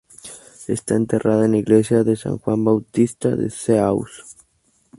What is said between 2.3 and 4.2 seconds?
Juan Bautista de Sceaux.